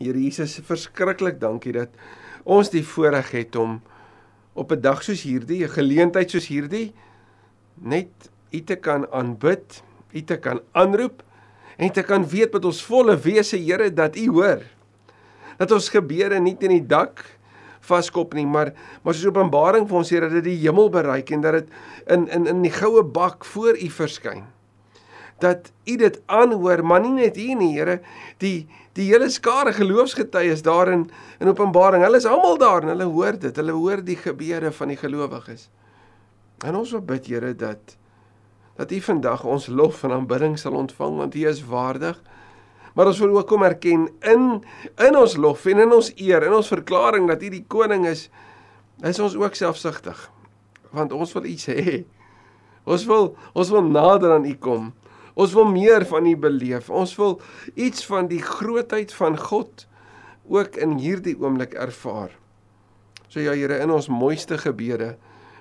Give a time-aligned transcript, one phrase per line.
[0.00, 1.92] Here Jesus, verskriklik dankie dat
[2.48, 3.82] ons die voorreg het om
[4.56, 6.94] op 'n dag soos hierdie, 'n geleentheid soos hierdie
[7.76, 8.08] net
[8.50, 9.82] U te kan aanbid,
[10.12, 11.22] U te kan aanroep
[11.76, 14.62] en te kan weet met ons volle wese Here dat U hoor.
[15.58, 17.24] Dat ons gebede nie teen die dak
[17.80, 18.72] vaskop nie, maar
[19.02, 21.68] maar soos Openbaring vir ons sê dat dit die hemel bereik en dat dit
[22.06, 24.44] in in in die goue bak voor U verskyn.
[25.38, 28.00] Dat U dit aanhoor, maar nie net hier nie, Here,
[28.38, 28.66] die
[29.00, 31.08] die hele skare geloofsgetuies daar in
[31.40, 32.04] in Openbaring.
[32.04, 33.56] Hulle is almal daar en hulle hoor dit.
[33.56, 35.68] Hulle hoor die gebede van die gelowiges.
[36.66, 37.96] En ons wil bid, Here, dat
[38.80, 42.20] dat U vandag ons lof en aanbidding sal ontvang want U is waardig.
[42.94, 44.62] Maar ons wil ook kom erken in
[44.96, 48.30] in ons lof en in ons eer, in ons verklaring dat U die koning is,
[49.04, 50.30] is ons ook selfsugtig.
[50.90, 52.00] Want ons wil iets hê.
[52.84, 54.92] Ons wil ons wil nader aan U kom.
[55.40, 56.90] Ons wil meer van U beleef.
[56.90, 57.38] Ons wil
[57.74, 59.86] iets van die grootheid van God
[60.50, 62.34] ook in hierdie oomblik ervaar.
[63.30, 65.14] So ja Here, in ons mooiste gebede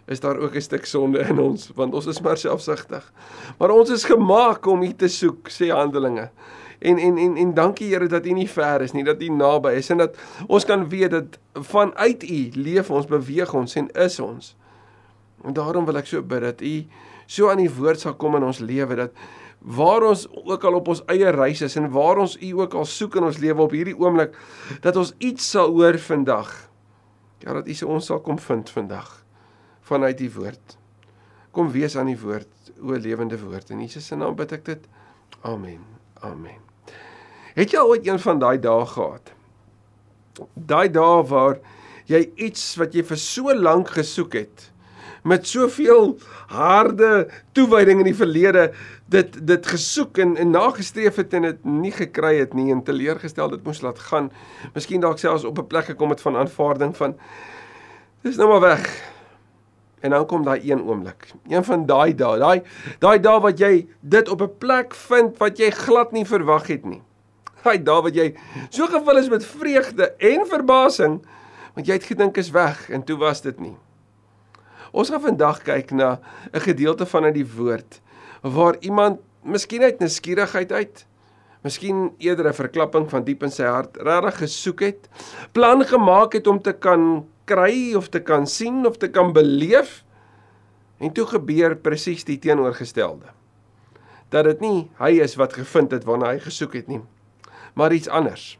[0.09, 3.13] is daar ook 'n stuk sonde in ons, want ons is maar selfsugtig.
[3.57, 6.29] Maar ons is gemaak om U te soek, sê Handelinge.
[6.79, 9.69] En en en en dankie Here dat U nie ver is nie, dat U naby
[9.69, 14.19] is en dat ons kan weet dat vanuit U leef ons, beweeg ons en is
[14.19, 14.55] ons.
[15.43, 16.85] En daarom wil ek so bid dat U
[17.27, 19.11] so aan die woord sal kom in ons lewe dat
[19.59, 22.85] waar ons ook al op ons eie reis is en waar ons U ook al
[22.87, 24.37] soek in ons lewe op hierdie oomblik
[24.81, 26.51] dat ons iets sal hoor vandag.
[27.43, 29.17] Ja dat U se ons sal kom vind vandag
[29.89, 30.77] vanuit die woord.
[31.51, 33.71] Kom wees aan die woord, o lewende woord.
[33.73, 34.85] In Jesus se naam bid ek dit.
[35.41, 35.81] Amen.
[36.21, 36.61] Amen.
[37.55, 39.33] Het jy ooit een van daai dae gehad?
[40.53, 41.57] Daai dae waar
[42.09, 44.69] jy iets wat jy vir so lank gesoek het
[45.23, 46.17] met soveel
[46.47, 48.71] harde toewyding in die verlede
[49.09, 53.49] dit dit gesoek en en nagestreef het en dit nie gekry het nie en teleurgestel
[53.49, 54.31] dit moes laat gaan.
[54.73, 57.17] Miskien dalk selfs op 'n plek gekom het van aanvaarding van
[58.21, 59.11] dis nou maar weg.
[59.99, 61.27] En dan kom daai een oomblik.
[61.47, 62.61] Een van daai dae, daai
[62.99, 66.85] daai dae wat jy dit op 'n plek vind wat jy glad nie verwag het
[66.85, 67.01] nie.
[67.63, 68.35] Daai dae wat jy
[68.69, 71.25] so gevul is met vreugde en verbasing
[71.73, 73.77] want jy het gedink is weg en toe was dit nie.
[74.91, 76.19] Ons gaan vandag kyk na
[76.53, 78.01] 'n gedeelte van uit die woord
[78.41, 81.05] waar iemand miskien uit nuuskierigheid uit
[81.59, 85.09] Miskien eerder 'n verklapping van diep in sy hart regtig gesoek het,
[85.51, 90.03] plan gemaak het om te kan kry of te kan sien of te kan beleef
[90.99, 93.25] en toe gebeur presies die teenoorgestelde.
[94.29, 97.01] Dat dit nie hy is wat gevind het waarna hy gesoek het nie,
[97.73, 98.59] maar iets anders.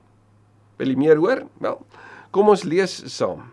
[0.78, 1.44] Wil jy meer hoor?
[1.59, 1.85] Wel,
[2.31, 3.44] kom ons lees saam.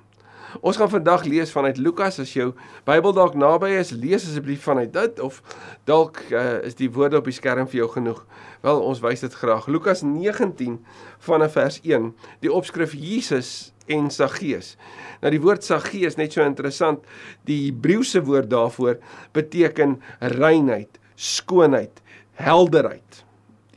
[0.60, 2.18] Ons gaan vandag lees vanuit Lukas.
[2.22, 2.52] As jou
[2.88, 5.42] Bybel dalk naby is, lees asseblief vanuit dit of
[5.88, 8.22] dalk uh, is die woorde op die skerm vir jou genoeg.
[8.64, 9.68] Wel, ons wys dit graag.
[9.70, 10.78] Lukas 19
[11.26, 12.12] vanaf vers 1.
[12.44, 14.74] Die opskrif Jesus en Saggeus.
[15.22, 17.04] Nou die woord Saggeus net so interessant.
[17.48, 18.98] Die Hebreëse woord daarvoor
[19.36, 20.00] beteken
[20.38, 22.02] reinheid, skoonheid,
[22.40, 23.22] helderheid.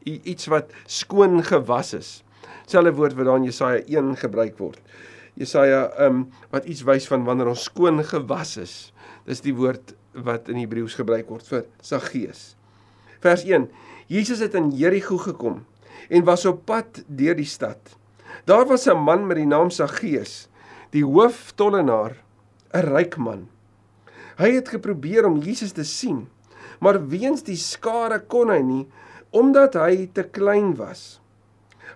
[0.09, 2.09] Iets wat skoon gewas is.
[2.69, 4.81] Selfe woord wat daar in Jesaja 1 gebruik word.
[5.39, 8.75] Jesaja um wat iets wys van wanneer ons skoon gewas is.
[9.25, 12.55] Dis die woord wat in Hebreëus gebruik word vir Saggeus.
[13.23, 13.69] Vers 1.
[14.11, 15.63] Jesus het in Jerigo gekom
[16.09, 17.95] en was op pad deur die stad.
[18.45, 20.49] Daar was 'n man met die naam Saggeus,
[20.91, 22.15] die hooftollenaar,
[22.73, 23.47] 'n ryk man.
[24.37, 26.27] Hy het geprobeer om Jesus te sien,
[26.79, 28.87] maar weens die skare kon hy nie
[29.29, 31.19] omdat hy te klein was.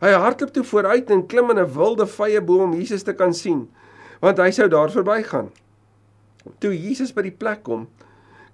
[0.01, 3.33] Hy hardloop toe vooruit en klim in 'n wilde vye boom om Jesus te kan
[3.33, 3.69] sien,
[4.21, 5.51] want hy sou daar verbygaan.
[6.59, 7.87] Toe Jesus by die plek kom,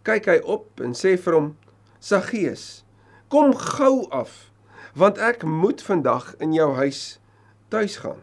[0.03, 1.57] kyk hy op en sê vir hom:
[1.99, 2.83] "Saggeus,
[3.29, 4.51] kom gou af,
[4.95, 7.19] want ek moet vandag in jou huis
[7.69, 8.21] tuis gaan."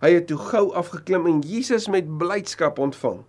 [0.00, 3.24] Hy het toe gou afgeklim en Jesus met blydskap ontvang.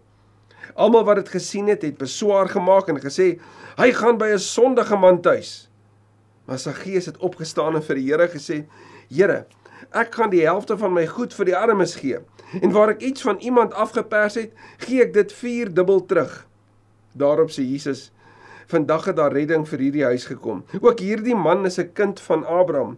[0.76, 3.40] Almal wat dit gesien het, het beswaar gemaak en gesê:
[3.78, 5.70] "Hy gaan by 'n sondige man tuis."
[6.46, 8.66] Maar Saggeus het opgestaan en vir die Here gesê:
[9.10, 9.46] Here,
[9.92, 12.20] ek gaan die helfte van my goed vir die armes gee.
[12.62, 16.48] En waar ek iets van iemand afgepers het, gee ek dit 4 dubbel terug.
[17.14, 18.12] Daarop sê Jesus:
[18.68, 20.64] Vandag het daar redding vir hierdie huis gekom.
[20.82, 22.98] Ook hierdie man is 'n kind van Abraham.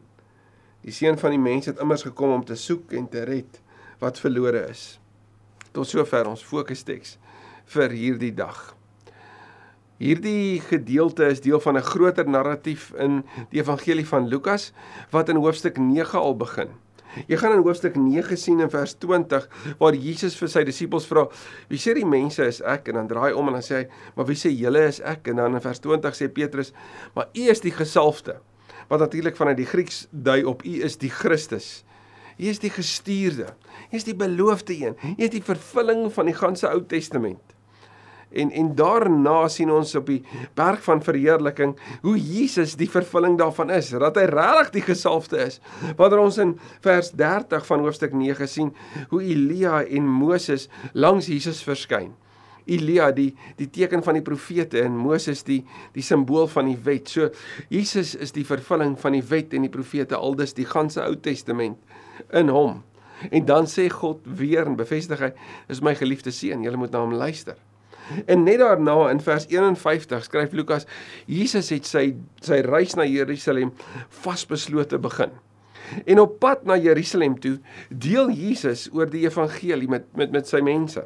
[0.81, 3.61] Die seun van die mens het immers gekom om te soek en te red
[3.99, 4.99] wat verlore is.
[5.71, 7.19] Tot sover ons fokustekst
[7.65, 8.76] vir hierdie dag.
[9.97, 14.71] Hierdie gedeelte is deel van 'n groter narratief in die evangelie van Lukas
[15.09, 16.69] wat in hoofstuk 9 al begin.
[17.25, 19.49] Jy gaan in hoofstuk 9 sien in vers 20
[19.79, 21.27] waar Jesus vir sy disippels vra:
[21.67, 24.25] "Wie sê die mense is ek?" En dan draai om en dan sê hy: "Maar
[24.25, 26.73] wie sê julle is ek?" En dan in vers 20 sê Petrus:
[27.15, 28.39] "Maar U is die gesalfde."
[28.87, 31.83] Wat natuurlik vanuit die Grieks dui op U is die Christus.
[32.37, 33.47] Hier is die gestuurde.
[33.89, 34.95] Hier is die beloofde een.
[35.01, 37.56] Hier is die vervulling van die ganse Ou Testament.
[38.31, 40.19] En en daarna sien ons op die
[40.57, 45.61] berg van verheerliking hoe Jesus die vervulling daarvan is, dat hy regtig die gesalfde is.
[45.95, 48.73] Wanneer ons in vers 30 van hoofstuk 9 sien
[49.09, 52.11] hoe Elia en Moses langs Jesus verskyn.
[52.67, 55.61] Elia die die teken van die profete en Moses die
[55.95, 57.07] die simbool van die wet.
[57.09, 57.29] So
[57.71, 61.79] Jesus is die vervulling van die wet en die profete aldus die ganse Ou Testament
[62.35, 62.81] in hom.
[63.31, 65.31] En dan sê God weer en bevestig hy
[65.71, 67.57] is my geliefde seun, julle moet na hom luister.
[68.25, 70.87] En net daarna in vers 51 skryf Lukas
[71.25, 72.11] Jesus het sy
[72.43, 73.73] sy reis na Jerusalem
[74.23, 75.35] vasbeslote begin.
[76.05, 77.57] En op pad na Jerusalem toe
[77.89, 81.03] deel Jesus oor die evangelie met met met sy mense.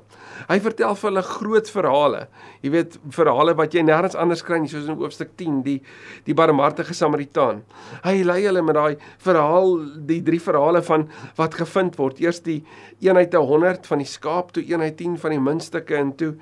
[0.49, 2.21] Hy vertel vir hulle groot verhale.
[2.65, 5.77] Jy weet verhale wat jy nêrens anders kry nie soos in hoofstuk 10 die
[6.25, 7.61] die barmhartige Samaritaan.
[8.05, 9.77] Hy lei hulle met daai verhaal
[10.09, 11.07] die drie verhale van
[11.37, 12.21] wat gevind word.
[12.23, 12.61] Eers die
[13.05, 16.33] eenheid 100 van die skaap toe eenheid 10 van die muntstukke en toe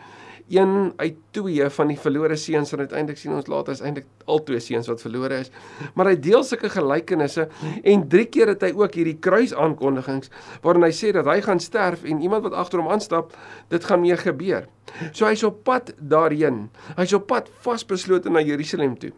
[0.49, 4.41] een uit twee van die verlore seuns en uiteindelik sien ons later is eintlik al
[4.43, 5.51] twee seuns wat verlore is.
[5.93, 7.47] Maar hy deel sulke gelykenisse
[7.83, 10.33] en drie keer het hy ook hierdie kruisaankondigings
[10.65, 13.35] waarin hy sê dat hy gaan sterf en iemand wat agter hom aanstap,
[13.69, 14.65] dit gaan mee gebeur.
[15.11, 16.67] So hy's op pad daarheen.
[16.97, 19.13] Hy's op pad vasbeslote na Jerusalem toe.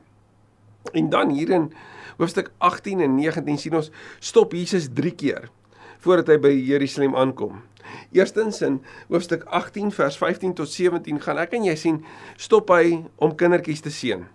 [0.97, 1.71] En dan hier in
[2.17, 5.49] hoofstuk 18 en 19 sien ons stop Jesus 3 keer
[6.01, 7.61] voordat hy by Jerusalem aankom.
[8.11, 12.03] Eerstens in hoofstuk 18 vers 15 tot 17 gaan ek en jy sien
[12.37, 14.25] stop hy om kindertjies te seën.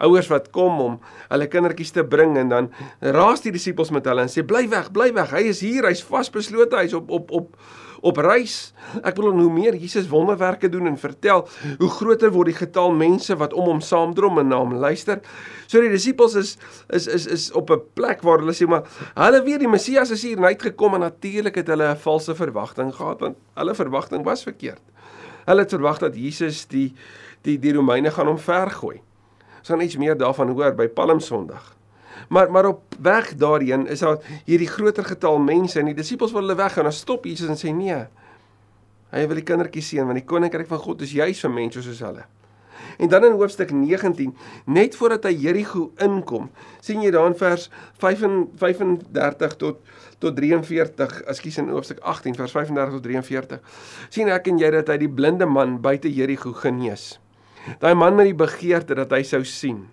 [0.00, 0.96] Ouers wat kom om
[1.28, 2.70] hulle kindertjies te bring en dan
[3.00, 5.34] raas die disippels met hulle en sê bly weg, bly weg.
[5.36, 7.56] Hy is hier, hy's vasbeslote, hy's op op op
[8.00, 8.72] op reis.
[9.02, 11.46] Ek wil hoe meer Jesus wonderwerke doen en vertel,
[11.78, 15.20] hoe groter word die getal mense wat om hom saamdrom en na hom luister.
[15.70, 16.56] So die disippels is
[16.88, 20.22] is is is op 'n plek waar hulle sê maar hulle weet die Messias is
[20.22, 23.74] hier en hy het gekom en natuurlik het hulle 'n valse verwagting gehad want hulle
[23.74, 24.82] verwagting was verkeerd.
[25.46, 26.94] Hulle het verwag dat Jesus die
[27.42, 29.00] die die Romeine gaan omvergooi.
[29.58, 31.79] Ons gaan iets meer daarvan hoor by Palm Sondag.
[32.28, 36.40] Maar maar op weg daarheen is daar hierdie groter getal mense en die disippels wil
[36.40, 38.02] hulle weg en dan stop Jesus en sê nee.
[39.10, 42.04] Hy wil die kindertjies sien want die koninkryk van God is juis vir mense soos
[42.06, 42.26] hulle.
[43.00, 46.50] En dan in hoofstuk 19, net voordat hy Jerigo inkom,
[46.84, 47.68] sien jy daar in vers
[48.02, 49.80] 35 tot
[50.20, 53.60] tot 43, ekskuus in hoofstuk 18 vers 35 tot 43.
[54.12, 57.14] sien ek en jy dat hy die blinde man buite Jerigo genees.
[57.80, 59.86] Daai man met die begeerte dat hy sou sien.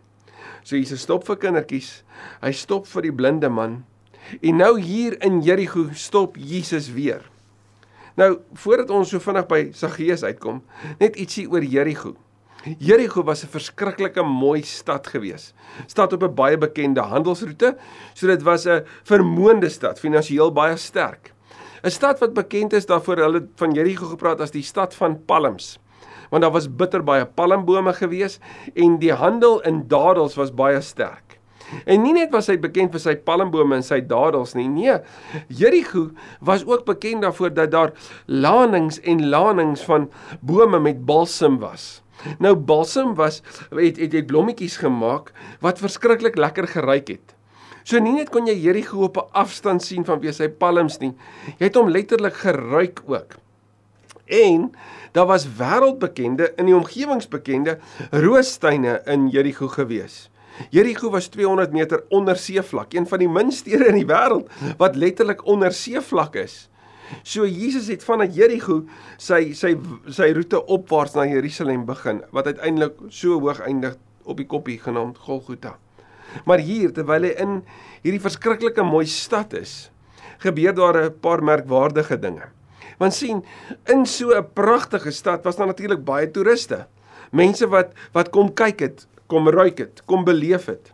[0.67, 2.01] So Jesus stop vir kindertjies.
[2.41, 3.85] Hy stop vir die blinde man.
[4.43, 7.21] En nou hier in Jerigo stop Jesus weer.
[8.19, 10.59] Nou, voordat ons so vinnig by Saggeus uitkom,
[10.99, 12.17] net ietsie oor Jerigo.
[12.83, 15.53] Jerigo was 'n verskriklike mooi stad gewees.
[15.87, 17.77] Stad op 'n baie bekende handelsroete,
[18.13, 21.31] so dit was 'n vermoënde stad, finansiëel baie sterk.
[21.83, 25.79] 'n Stad wat bekend is daarvoor hulle van Jerigo gepraat as die stad van palms
[26.29, 28.39] want daar was bitter baie palmbome gewees
[28.75, 31.37] en die handel in dadels was baie sterk.
[31.85, 34.95] En nie net was hy bekend vir sy palmbome en sy dadels nie, nee.
[35.51, 36.09] Jerigo
[36.39, 37.93] was ook bekend daarvoor dat daar
[38.27, 40.09] lanings en lanings van
[40.41, 42.01] bome met balsam was.
[42.39, 47.35] Nou balsam was het het, het blommetjies gemaak wat verskriklik lekker geruik het.
[47.87, 51.13] So nie net kon jy Jerigo op 'n afstand sien vanweë sy palms nie,
[51.59, 53.37] jy het hom letterlik geruik ook.
[54.27, 54.71] En
[55.11, 57.77] daar was wêreldbekende in die omgewingsbekende
[58.11, 60.27] roostuine in Jerigo gewees.
[60.69, 64.95] Jerigo was 200 meter onder seevlak, een van die minste stede in die wêreld wat
[64.95, 66.67] letterlik onder seevlak is.
[67.23, 68.81] So Jesus het vanuit Jerigo
[69.21, 69.75] sy sy
[70.11, 73.95] sy roete opwaarts na Jerusalem begin wat uiteindelik so hoog eindig
[74.27, 75.77] op die koppie genaamd Golgotha.
[76.45, 77.61] Maar hier terwyl hy in
[78.03, 79.89] hierdie verskriklike mooi stad is,
[80.43, 82.56] gebeur daar 'n paar merkwaardige dinge.
[82.97, 83.45] Want sien,
[83.85, 86.87] in so 'n pragtige stad was daar natuurlik baie toeriste.
[87.31, 90.93] Mense wat wat kom kyk het, kom ruik het, kom beleef het.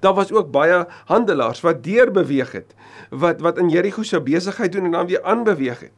[0.00, 2.74] Daar was ook baie handelaars wat deur beweeg het,
[3.10, 5.92] wat wat in Jerigo se besigheid doen en dan weer aanbeweeg het.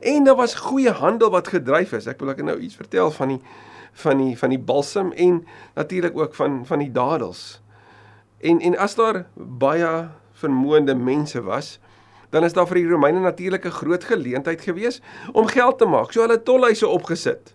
[0.00, 2.06] En daar was goeie handel wat gedryf is.
[2.06, 3.40] Ek wil ek nou iets vertel van die
[3.96, 7.60] van die van die balsam en natuurlik ook van van die dadels.
[8.40, 11.78] En en as daar baie vermoënde mense was,
[12.30, 15.00] dan is daar vir die Romeine natuurlik 'n groot geleentheid gewees
[15.32, 16.12] om geld te maak.
[16.12, 17.54] So hulle tolhuise opgesit.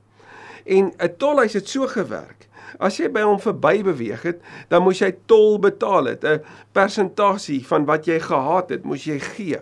[0.66, 2.48] En 'n tolhuis het so gewerk.
[2.80, 7.68] As jy by hom verby beweeg het, dan moes jy tol betaal het, 'n persentasie
[7.68, 9.60] van wat jy gehad het, moes jy gee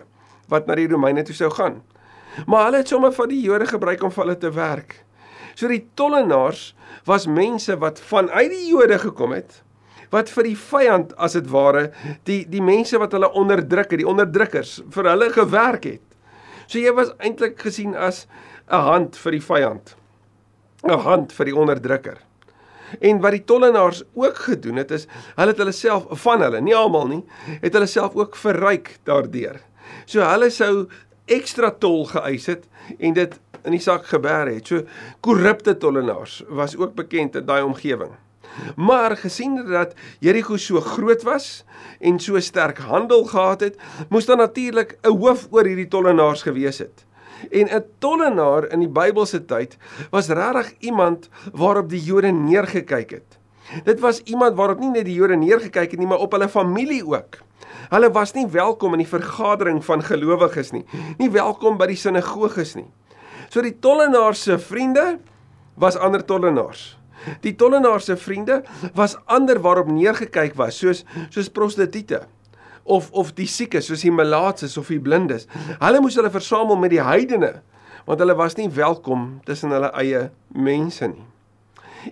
[0.48, 1.82] wat na die Romeine toe sou gaan.
[2.46, 5.04] Maar hulle het sommer van die Jode gebruik om vir hulle te werk.
[5.54, 6.74] So die tollenaars
[7.04, 9.62] was mense wat vanuit die Jode gekom het
[10.10, 11.90] wat vir die vyand as dit ware
[12.28, 16.06] die die mense wat hulle onderdruk, die onderdrukkers vir hulle gewerk het.
[16.66, 18.26] So jy was eintlik gesien as
[18.70, 19.94] 'n hand vir die vyand.
[20.84, 22.18] 'n hand vir die onderdrukker.
[23.00, 26.74] En wat die tollenaars ook gedoen het is hulle het hulle self van hulle, nie
[26.74, 27.22] almal nie,
[27.60, 29.60] het hulle self ook verryk daardeur.
[30.06, 30.88] So hulle sou
[31.30, 32.66] ekstra tol geëis het
[32.98, 34.66] en dit in die sak geberg het.
[34.66, 34.82] So
[35.20, 38.16] korrupte tollenaars was ook bekend in daai omgewing.
[38.76, 41.64] Maar gesien dat Jerigo so groot was
[41.98, 43.76] en so sterk handel gehad het,
[44.08, 47.04] moes daar natuurlik 'n hoof oor hierdie tollenaars gewees het.
[47.50, 49.76] En 'n tollenaar in die Bybelse tyd
[50.10, 53.38] was regtig iemand waarop die Jode neergekyk het.
[53.84, 57.06] Dit was iemand waarop nie net die Jode neergekyk het nie, maar op hulle familie
[57.06, 57.38] ook.
[57.90, 60.84] Hulle was nie welkom in die vergadering van gelowiges nie,
[61.18, 62.90] nie welkom by die sinagoges nie.
[63.50, 65.18] So die tollenaar se vriende
[65.74, 66.99] was ander tollenaars.
[67.44, 68.62] Die tollenaar se vriende
[68.96, 72.20] was ander waarop neergekyk was, soos soos prostituie
[72.84, 75.46] of of die siekes, soos die malaatses of die blindes.
[75.78, 77.60] Hulle moes hulle versamel met die heidene,
[78.08, 81.26] want hulle was nie welkom tussen hulle eie mense nie.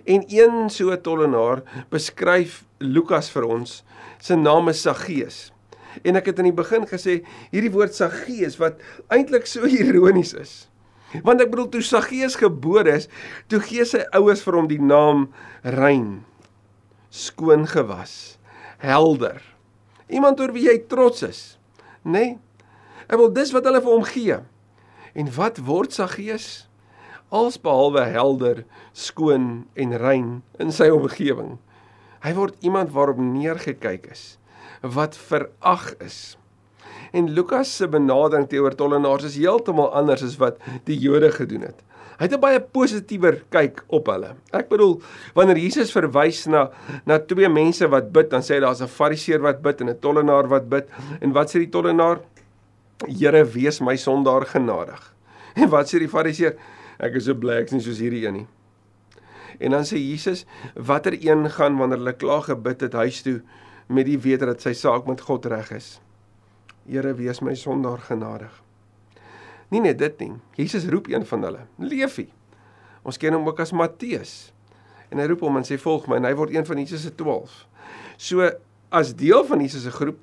[0.05, 3.79] En een so tollenaar beskryf Lukas vir ons,
[4.21, 5.49] sy naam is Saggeus.
[6.05, 10.53] En ek het in die begin gesê hierdie woord Saggeus wat eintlik so ironies is.
[11.25, 13.07] Want ek bedoel toe Saggeus gebore is,
[13.49, 15.27] toe gee sy ouers vir hom die naam
[15.63, 16.21] rein,
[17.09, 18.37] skoon gewas,
[18.83, 19.41] helder.
[20.09, 21.41] Iemand oor wie jy trots is,
[22.03, 22.11] nê?
[22.13, 22.37] Nee?
[23.09, 24.35] Ek wil dis wat hulle vir hom gee.
[25.17, 26.67] En wat word Saggeus?
[27.33, 28.63] Alsbehalwe helder,
[28.93, 30.29] skoon en rein
[30.61, 31.57] in sy omgewing.
[32.21, 34.37] Hy word iemand waarop neergekyk is,
[34.81, 36.38] wat verag is.
[37.11, 41.83] En Lukas se benadering teenoor tollenaars is heeltemal anders as wat die Jode gedoen het.
[42.19, 44.35] Hy het 'n baie positiewer kyk op hulle.
[44.51, 45.01] Ek bedoel,
[45.33, 46.69] wanneer Jesus verwys na
[47.05, 49.99] na twee mense wat bid, dan sê hy daar's 'n Fariseer wat bid en 'n
[49.99, 50.89] tollenaar wat bid.
[51.21, 52.19] En wat sê die tollenaar?
[53.07, 55.15] Here, wees my sondaar genadig.
[55.55, 56.55] En wat sê die Fariseer?
[56.99, 58.47] Ek is so bly ek's nie soos hierdie een nie.
[59.59, 63.41] En dan sê Jesus, watter een gaan wanneer hulle klaar gebid het huis toe
[63.87, 65.99] met die wete dat sy saak met God reg is?
[66.87, 68.53] Here wees my sondaar genadig.
[69.69, 70.31] Nie net dit nie.
[70.57, 72.29] Jesus roep een van hulle, Leefie.
[73.05, 74.51] Ons ken hom ook as Matteus.
[75.09, 77.13] En hy roep hom en sê volg my en hy word een van Jesus se
[77.15, 77.53] 12.
[78.17, 78.49] So
[78.89, 80.19] as deel van Jesus se groep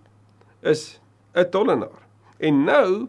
[0.63, 1.01] is
[1.35, 2.03] 'n tollenaar.
[2.39, 3.09] En nou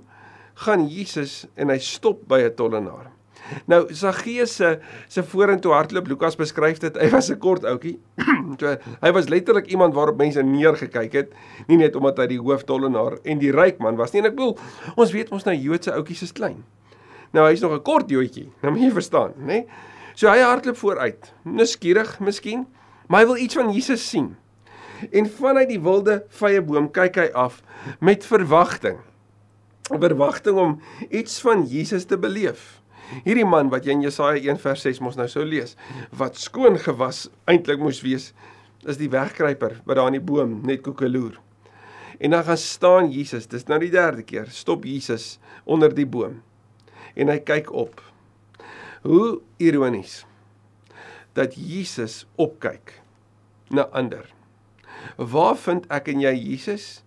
[0.54, 3.12] gaan Jesus en hy stop by 'n tollenaar.
[3.72, 6.98] Nou Saggeus se se vorentoe hardloop Lukas beskryf dit.
[6.98, 8.00] Hy was 'n kort ouetjie.
[8.60, 11.34] so hy was letterlik iemand waarop mense neergekyk het,
[11.68, 14.22] nie net omdat hy die hooftollenaar en die ryk man was nie.
[14.22, 14.58] En ek bedoel,
[14.96, 16.64] ons weet ons nou Joodse ouetjies is klein.
[17.34, 18.52] Nou hy's nog 'n kort joetjie.
[18.62, 19.46] Nou moet jy verstaan, nê?
[19.46, 19.68] Nee?
[20.18, 21.34] So hy hardloop vooruit.
[21.44, 22.66] Nuuskierig miskien,
[23.08, 24.36] maar hy wil iets van Jesus sien.
[25.12, 27.62] En vanuit die wilde vrye boom kyk hy af
[28.00, 28.98] met verwagting.
[29.92, 32.82] Verwagting om iets van Jesus te beleef.
[33.24, 35.76] Hierdie man wat jy in Jesaja 1 vers 6 mos nou sou lees,
[36.12, 38.34] wat skoon gewas eintlik moes wees,
[38.88, 41.40] is die wegkruiper wat daar aan die boom net koekeloer.
[42.20, 46.42] En dan gaan staan Jesus, dis nou die derde keer, stop Jesus onder die boom.
[47.16, 48.02] En hy kyk op.
[49.06, 50.24] Hoe ironies
[51.38, 52.98] dat Jesus opkyk
[53.70, 54.26] na ander.
[55.18, 57.04] Waar vind ek en jy Jesus?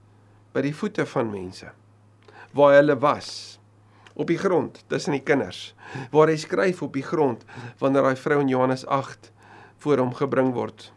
[0.54, 1.71] By die voete van mense.
[2.54, 3.60] Waar hulle was
[4.14, 5.75] op die grond tussen die kinders
[6.12, 7.45] waar hy skryf op die grond
[7.79, 9.33] wanneer daai vrou in Johannes 8
[9.81, 10.90] voor hom gebring word.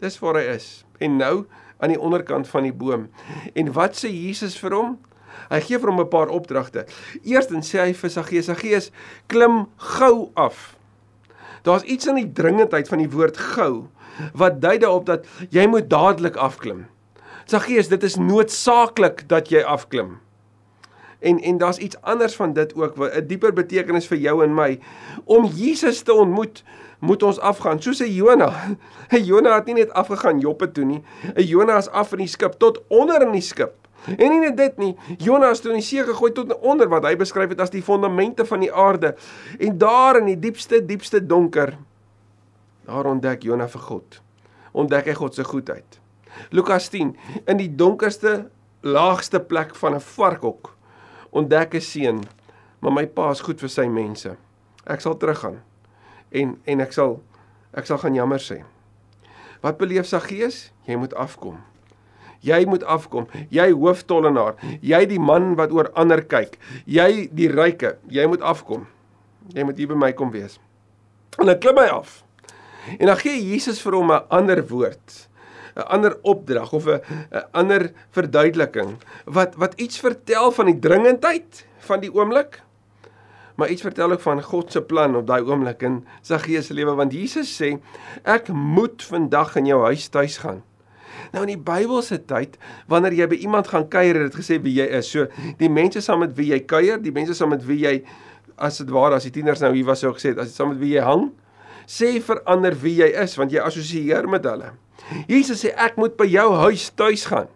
[0.00, 0.84] Dis waar hy is.
[1.00, 1.46] En nou
[1.78, 3.08] aan die onderkant van die boom.
[3.54, 4.96] En wat sê Jesus vir hom?
[5.50, 6.86] Hy gee vir hom 'n paar opdragte.
[7.22, 8.90] Eerstens sê hy vir Saggeus: "Saggeus,
[9.28, 10.76] klim gou af."
[11.62, 13.88] Daar's iets in die dringendheid van die woord gou
[14.34, 16.86] wat dui daarop dat jy moet dadelik afklim.
[17.44, 20.20] Saggeus, dit is noodsaaklik dat jy afklim.
[21.26, 24.78] En en daar's iets anders van dit ook, 'n dieper betekenis vir jou en my.
[25.24, 26.64] Om Jesus te ontmoet,
[26.98, 28.52] moet ons afgaan, soos 'n Jona.
[29.10, 31.02] 'n Jona het nie net afgegaan Joppe toe nie.
[31.34, 33.74] 'n Jona is af in die skip tot onder in die skip.
[34.06, 37.04] En nie net dit nie, Jona is toe in die see gegooi tot onder wat
[37.04, 39.16] hy beskryf het as die fondamente van die aarde.
[39.58, 41.76] En daar in die diepste diepste donker,
[42.86, 44.22] daar ontdek Jona vir God.
[44.72, 46.00] Ontdek hy God se goedheid.
[46.50, 47.16] Lukas 10
[47.46, 50.75] in die donkerste laagste plek van 'n varkhok
[51.36, 52.24] ontdek 'n seun,
[52.80, 54.36] maar my pa is goed vir sy mense.
[54.86, 55.60] Ek sal teruggaan
[56.30, 57.20] en en ek sal
[57.74, 58.62] ek sal gaan jammer sê.
[59.60, 60.70] Wat beleef sa gees?
[60.86, 61.58] Jy moet afkom.
[62.40, 63.26] Jy moet afkom.
[63.50, 68.86] Jy hooftollenaar, jy die man wat oor ander kyk, jy die ryke, jy moet afkom.
[69.54, 70.58] Jy moet hier by my kom wees.
[71.38, 72.22] En dan klim hy af.
[72.98, 75.28] En dan gee Jesus vir hom 'n ander woord.
[75.76, 77.00] 'n ander opdrag of 'n
[77.52, 82.62] ander verduideliking wat wat iets vertel van die dringendheid van die oomblik
[83.56, 86.94] maar iets vertel ook van God se plan op daai oomblik in Saggeus se lewe
[86.94, 87.76] want Jesus sê
[88.22, 90.62] ek moet vandag in jou huis tuis gaan.
[91.32, 92.58] Nou in die Bybelse tyd
[92.90, 95.08] wanneer jy by iemand gaan kuier het dit gesê wie jy is.
[95.10, 95.26] So
[95.60, 97.96] die mense saam met wie jy kuier, die mense saam met wie jy
[98.56, 100.80] as dit ware as die tieners nou hier was sou gesê as dit saam met
[100.80, 101.30] wie jy hang,
[101.88, 104.72] sê verander wie jy is want jy assosieer met hulle.
[105.30, 107.50] Jesus sê ek moet by jou huis tuis gaan.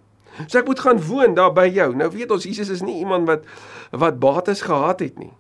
[0.47, 1.91] So ek moet gaan woon daar by jou.
[1.97, 3.47] Nou weet ons Jesus is nie iemand wat
[3.91, 5.33] wat bates gehad het nie.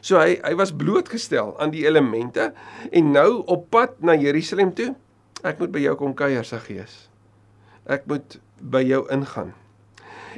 [0.00, 2.50] So hy hy was blootgestel aan die elemente
[2.90, 4.94] en nou op pad na Jerusalem toe.
[5.44, 7.08] Ek moet by jou kom kuier, Saggeus.
[7.88, 9.54] Ek moet by jou ingaan.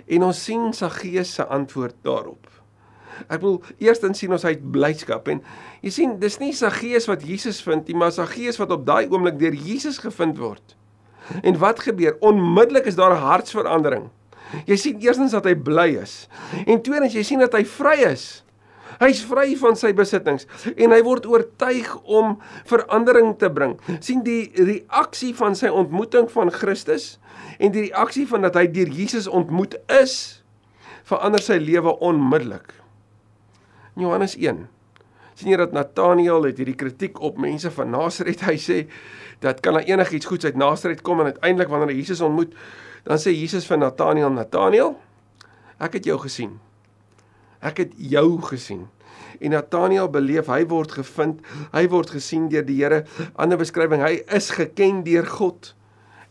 [0.07, 2.51] En ons sien Saggeus se antwoord daarop.
[3.29, 5.43] Ek wil eerstens sien ons hy het blydskap en
[5.85, 9.39] jy sien dis nie Saggeus wat Jesus vind nie, maar Saggeus wat op daai oomblik
[9.41, 10.77] deur Jesus gevind word.
[11.43, 12.17] En wat gebeur?
[12.21, 14.11] Onmiddellik is daar 'n hartsverandering.
[14.67, 16.29] Jy sien eerstens dat hy bly is
[16.67, 18.45] en tweedens jy sien dat hy vry is.
[19.01, 22.37] Hy's vry van sy besittings en hy word oortuig om
[22.69, 23.79] verandering te bring.
[24.01, 27.19] sien die reaksie van sy ontmoeting van Christus
[27.59, 30.43] en die reaksie van dat hy deur Jesus ontmoet is,
[31.09, 32.73] verander sy lewe onmiddellik.
[33.97, 34.69] Johannes 1
[35.35, 38.45] sien jy dat Nathanael het hierdie kritiek op mense van Nasaret.
[38.47, 38.79] Hy sê
[39.43, 42.55] dat kan daar enigiets goeds uit Nasaret kom en uiteindelik wanneer hy Jesus ontmoet,
[43.09, 44.97] dan sê Jesus vir Nathanael: "Nathanael,
[45.83, 46.59] ek het jou gesien."
[47.63, 48.89] Ek het jou gesien.
[49.39, 53.05] En Nathanael beleef hy word gevind, hy word gesien deur die Here.
[53.39, 55.75] Ander beskrywing, hy is geken deur God.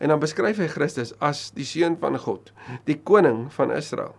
[0.01, 2.49] En dan beskryf hy Christus as die seun van God,
[2.89, 4.15] die koning van Israel.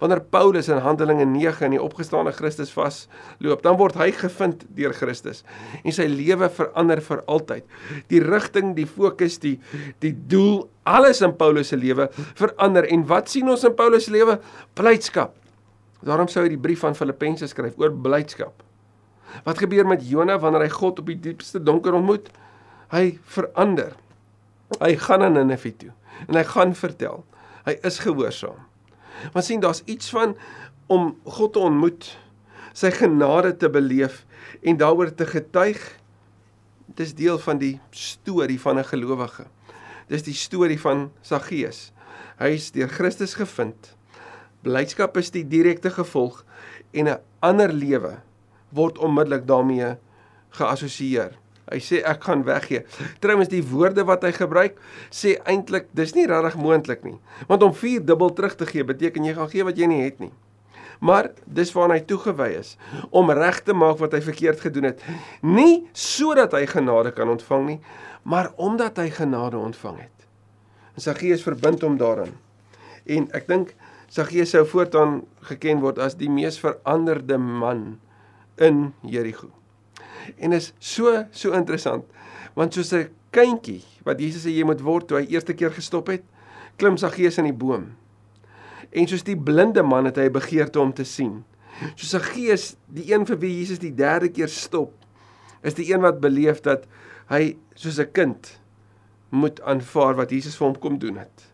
[0.00, 4.94] Wanneer Paulus in Handelinge 9 in die opgestane Christus vasloop, dan word hy gevind deur
[4.96, 5.44] Christus
[5.82, 7.64] en sy lewe verander vir altyd.
[8.12, 9.56] Die rigting, die fokus, die
[10.04, 12.86] die doel, alles in Paulus se lewe verander.
[12.90, 14.38] En wat sien ons in Paulus se lewe?
[14.76, 15.34] Blydskap,
[16.04, 18.60] Daarom sou hy die brief van Filippense skryf oor blydskap.
[19.46, 22.28] Wat gebeur met Jona wanneer hy God op die diepste donker ontmoet?
[22.92, 23.94] Hy verander.
[24.82, 25.92] Hy gaan na Ninive toe
[26.28, 27.24] en hy gaan vertel.
[27.66, 28.60] Hy is gehoorsaam.
[29.32, 30.36] Want sien daar's iets van
[30.86, 32.18] om God te ontmoet,
[32.72, 34.24] sy genade te beleef
[34.62, 35.80] en daaroor te getuig.
[36.94, 39.46] Dis deel van die storie van 'n gelowige.
[40.08, 41.92] Dis die storie van Saggeus.
[42.38, 43.94] Hy is deur Christus gevind
[44.64, 46.40] Blydskap is die direkte gevolg
[46.96, 48.22] en 'n ander lewe
[48.72, 49.96] word onmiddellik daarmee
[50.56, 51.36] geassosieer.
[51.70, 52.84] Hy sê ek gaan weggee.
[53.24, 54.76] Trouwens die woorde wat hy gebruik
[55.08, 57.16] sê eintlik dis nie regtig moontlik nie.
[57.48, 60.20] Want om vier dubbel terug te gee beteken jy gaan gee wat jy nie het
[60.20, 60.32] nie.
[61.04, 62.76] Maar dis waarna hy toegewy is
[63.10, 65.02] om reg te maak wat hy verkeerd gedoen het.
[65.42, 67.80] Nie sodat hy genade kan ontvang nie,
[68.22, 70.28] maar omdat hy genade ontvang het.
[70.94, 72.36] En sy gees verbind hom daarin.
[73.04, 73.74] En ek dink
[74.14, 77.96] Saggeus sou voortaan geken word as die mees veranderde man
[78.62, 79.48] in Jerigo.
[80.38, 82.04] En is so so interessant
[82.54, 86.08] want soos 'n kindjie wat Jesus sê jy moet word toe hy eerste keer gestop
[86.08, 86.22] het,
[86.76, 87.96] klim Saggeus in die boom.
[88.92, 91.44] En soos die blinde man het hy begeerte om te sien.
[91.96, 94.92] Soos Saggeus, die een vir wie Jesus die derde keer stop,
[95.62, 96.86] is die een wat beleef dat
[97.32, 98.60] hy soos 'n kind
[99.30, 101.46] moet aanvaar wat Jesus vir hom kom doen het.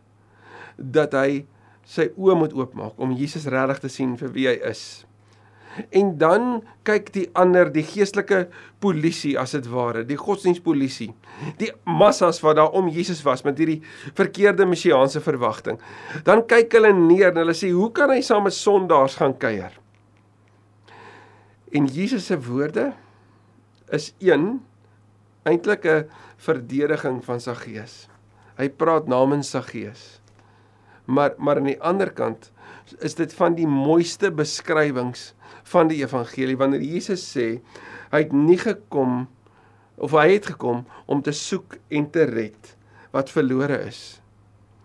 [0.77, 1.47] Dat hy
[1.85, 5.07] sy oë moet oopmaak om Jesus regtig te sien vir wie hy is.
[5.91, 8.49] En dan kyk die ander, die geestelike
[8.83, 11.11] polisie as dit ware, die godsdienstpolisie.
[11.61, 13.81] Die massas wat daar om Jesus was met hierdie
[14.19, 15.79] verkeerde messiaanse verwagting.
[16.27, 19.79] Dan kyk hulle neer en hulle sê, "Hoe kan hy saam met sondaars gaan kuier?"
[21.73, 22.93] En Jesus se woorde
[23.91, 24.61] is een
[25.43, 28.09] eintlik 'n verdediging van sy gees.
[28.57, 30.21] Hy praat namens sy gees.
[31.05, 32.53] Maar maar aan die ander kant
[32.99, 35.31] is dit van die mooiste beskrywings
[35.71, 37.61] van die evangelie wanneer Jesus sê
[38.11, 39.29] hy het nie gekom
[40.01, 42.75] of hy het gekom om te soek en te red
[43.15, 44.21] wat verlore is.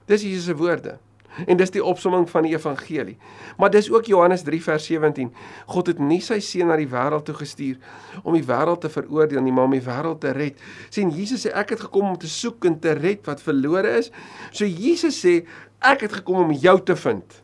[0.09, 0.97] Dis Jesus se woorde.
[1.43, 3.17] En dis die opsomming van die evangelie.
[3.59, 5.33] Maar dis ook Johannes 3 vers 17.
[5.67, 7.75] God het nie sy seun na die wêreld toe gestuur
[8.23, 10.61] om die wêreld te veroordeel nie, maar om die wêreld te red.
[10.89, 14.11] sien Jesus sê ek het gekom om te soek en te red wat verlore is.
[14.51, 15.41] So Jesus sê
[15.83, 17.41] ek het gekom om jou te vind.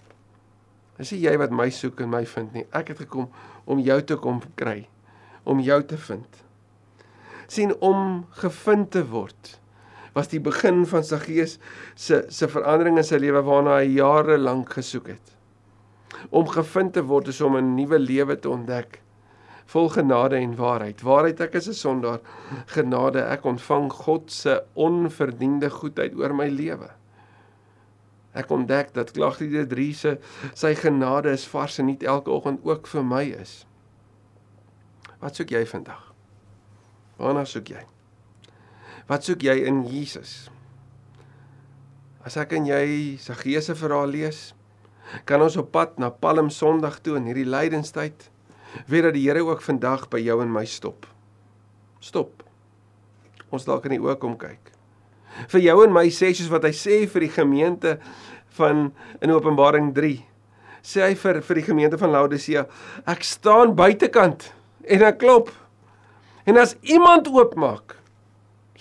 [1.02, 2.68] Dis nie jy wat my soek en my vind nie.
[2.78, 3.32] Ek het gekom
[3.66, 4.86] om jou te kom kry,
[5.44, 6.44] om jou te vind.
[7.52, 9.58] sien om gevind te word
[10.16, 11.58] was die begin van sy gees
[12.00, 15.34] se se verandering in sy lewe waarna hy jare lank gesoek het.
[16.32, 19.02] Om gevind te word is om 'n nuwe lewe te ontdek
[19.72, 21.04] vol genade en waarheid.
[21.04, 22.20] Waarheid ek is 'n sondaar.
[22.68, 26.90] Genade ek ontvang God se onverdiende goedheid oor my lewe.
[28.38, 30.14] Ek ontdek dat Klagliede 3 se
[30.54, 33.66] sy genade is vars en nie elke oggend ook vir my is.
[35.20, 36.08] Wat soek jy vandag?
[37.20, 37.84] Waarna soek jy?
[39.10, 40.50] Wat soek jy in Jesus?
[42.26, 44.52] As ek en jy se geese verhaal lees,
[45.28, 48.30] kan ons op pad na Palm Sondag toe in hierdie lydenstyd
[48.88, 51.08] weet dat die Here ook vandag by jou en my stop.
[52.00, 52.46] Stop.
[53.52, 54.72] Ons dalk in die oë kom kyk.
[55.48, 57.98] Vir jou en my sê soos wat hy sê vir die gemeente
[58.58, 60.20] van in Openbaring 3.
[60.82, 62.66] Sê hy vir vir die gemeente van Laodicea,
[63.06, 64.52] ek staan buitekant
[64.90, 65.52] en ek klop.
[66.46, 67.96] En as iemand oopmaak,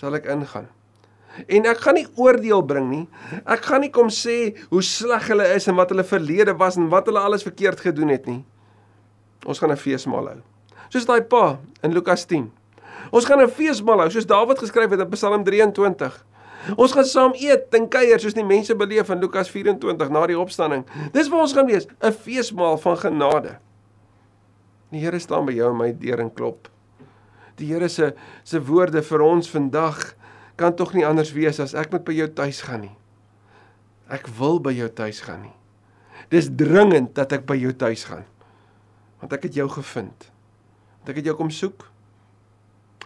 [0.01, 0.67] sal ek ingaan.
[1.47, 3.03] En ek gaan nie oordeel bring nie.
[3.45, 6.89] Ek gaan nie kom sê hoe sleg hulle is en wat hulle verlede was en
[6.91, 8.41] wat hulle alles verkeerd gedoen het nie.
[9.45, 10.41] Ons gaan 'n feesmaal hou.
[10.89, 12.51] Soos daai pa in Lukas 10.
[13.11, 16.25] Ons gaan 'n feesmaal hou soos Dawid geskryf het in Psalm 23.
[16.77, 20.37] Ons gaan saam eet en kuier soos die mense beleef in Lukas 24 na die
[20.39, 20.85] opstanding.
[21.15, 23.57] Dis wat ons gaan wees, 'n feesmaal van genade.
[24.91, 26.67] Die Here staan by jou en my deur en klop.
[27.55, 30.15] Die Here se se woorde vir ons vandag
[30.55, 32.97] kan tog nie anders wees as ek moet by jou tuis gaan nie.
[34.09, 35.55] Ek wil by jou tuis gaan nie.
[36.29, 38.25] Dis dringend dat ek by jou tuis gaan
[39.21, 40.31] want ek het jou gevind.
[40.97, 41.85] Want ek het jou kom soek.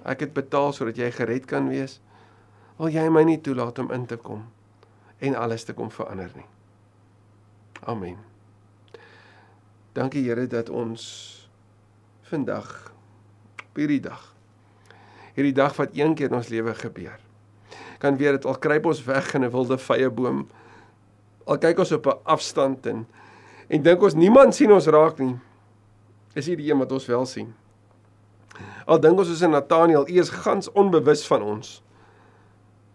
[0.07, 1.99] Ek het betaal sodat jy gered kan wees.
[2.77, 4.43] Wil jy my nie toelaat om in te kom
[5.23, 6.47] en alles te kom verander nie.
[7.87, 8.17] Amen.
[9.95, 11.03] Dankie Here dat ons
[12.27, 12.91] vandag
[13.75, 14.33] hierdie dag
[15.35, 17.19] hierdie dag wat een keer in ons lewe gebeur
[17.99, 20.47] kan weet dit al kruip ons weg in 'n wilde vye boom
[21.45, 23.05] al kyk ons op 'n afstand en
[23.67, 25.35] en dink ons niemand sien ons raak nie
[26.35, 27.53] is hier die een wat ons wel sien.
[28.85, 31.79] Al dink ons is in Nathaniel, u is gans onbewus van ons.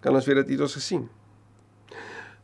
[0.00, 1.08] Kan ons weet dat u het ons gesien?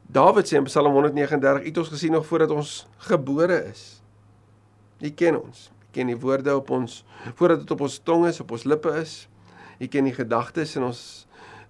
[0.06, 2.74] Dawid sê in Psalm 139, u het ons gesien nog voordat ons
[3.08, 4.02] gebore is.
[5.00, 5.70] U ken ons.
[5.72, 7.00] U ken die woorde op ons
[7.34, 9.24] voordat dit op ons tong is, op ons lippe is.
[9.80, 11.02] U ken die gedagtes in ons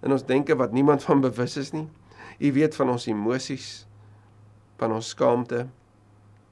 [0.05, 1.87] in ons denke wat niemand van bewus is nie.
[2.37, 3.87] U weet van ons emosies,
[4.77, 5.63] van ons skaamte,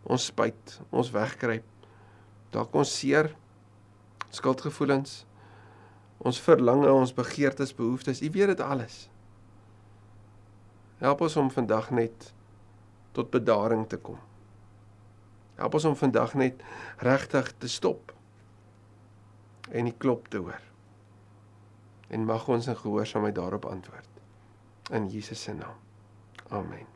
[0.10, 1.67] ons spyt, ons wegkruip
[2.56, 3.32] dalk ons seer,
[4.36, 5.24] skuldgevoelens,
[6.26, 9.06] ons verlange, ons begeertes, behoeftes, U weet dit alles.
[10.97, 12.31] Help ons om vandag net
[13.15, 14.19] tot bedaring te kom.
[15.55, 16.63] Help ons om vandag net
[17.03, 18.12] regtig te stop
[19.71, 20.62] en die klop te hoor.
[22.08, 24.12] En mag ons in gehoorsaamheid daarop antwoord.
[24.91, 25.79] In Jesus se naam.
[26.49, 26.94] Amen.